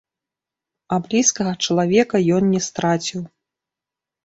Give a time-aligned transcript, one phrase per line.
[0.97, 3.21] А блізкага чалавека ён не страціў.